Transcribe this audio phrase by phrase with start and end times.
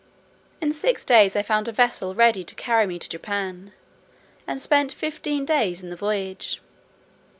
[0.61, 3.71] In six days I found a vessel ready to carry me to Japan,
[4.47, 6.59] and spent fifteen days in the voyage.